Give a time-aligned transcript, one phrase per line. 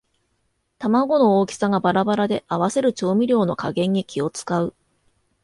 [0.79, 4.73] 玉子の大きさがバラバラで合わせる調味料の加減に気をつかう